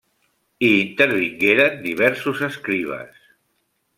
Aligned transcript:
Hi 0.67 0.69
intervingueren 0.77 1.77
diversos 1.83 2.43
escribes. 2.49 3.23